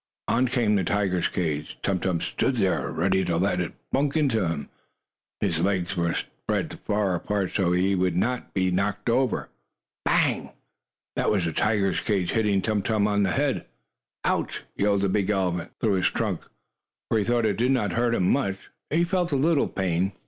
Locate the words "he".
7.71-7.91, 18.89-19.03